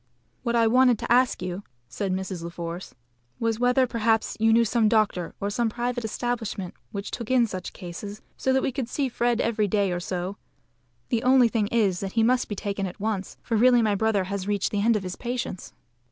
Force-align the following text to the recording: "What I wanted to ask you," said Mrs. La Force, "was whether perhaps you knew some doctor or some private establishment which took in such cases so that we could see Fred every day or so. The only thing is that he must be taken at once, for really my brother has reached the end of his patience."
"What 0.41 0.55
I 0.55 0.65
wanted 0.65 0.97
to 0.97 1.11
ask 1.11 1.43
you," 1.43 1.61
said 1.87 2.11
Mrs. 2.11 2.41
La 2.41 2.49
Force, 2.49 2.95
"was 3.39 3.59
whether 3.59 3.85
perhaps 3.85 4.35
you 4.39 4.51
knew 4.51 4.65
some 4.65 4.89
doctor 4.89 5.35
or 5.39 5.51
some 5.51 5.69
private 5.69 6.03
establishment 6.03 6.73
which 6.91 7.11
took 7.11 7.29
in 7.29 7.45
such 7.45 7.71
cases 7.71 8.19
so 8.35 8.51
that 8.51 8.63
we 8.63 8.71
could 8.71 8.89
see 8.89 9.09
Fred 9.09 9.39
every 9.39 9.67
day 9.67 9.91
or 9.91 9.99
so. 9.99 10.37
The 11.09 11.21
only 11.21 11.49
thing 11.49 11.67
is 11.67 11.99
that 11.99 12.13
he 12.13 12.23
must 12.23 12.49
be 12.49 12.55
taken 12.55 12.87
at 12.87 12.99
once, 12.99 13.37
for 13.43 13.55
really 13.55 13.83
my 13.83 13.93
brother 13.93 14.23
has 14.23 14.47
reached 14.47 14.71
the 14.71 14.81
end 14.81 14.95
of 14.95 15.03
his 15.03 15.17
patience." 15.17 15.71